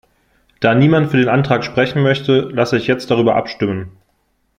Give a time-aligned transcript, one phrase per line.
[0.61, 3.91] Da niemand für den Antrag sprechen möchte, lasse ich jetzt darüber abstimmen.